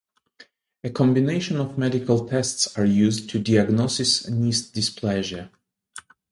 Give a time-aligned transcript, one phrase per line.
[0.83, 5.51] A combination of medical tests are used to diagnosis kniest dysplasia.